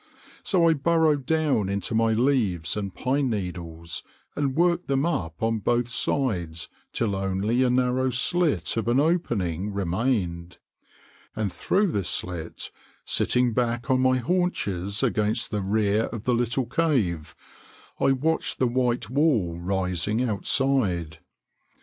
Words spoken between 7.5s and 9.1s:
a narrow slit of an